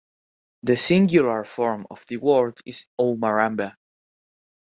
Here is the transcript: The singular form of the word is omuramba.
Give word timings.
The 0.63 0.77
singular 0.77 1.43
form 1.43 1.85
of 1.91 2.03
the 2.07 2.17
word 2.17 2.59
is 2.65 2.87
omuramba. 2.99 3.75